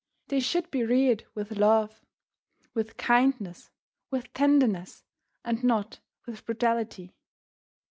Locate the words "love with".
1.59-2.97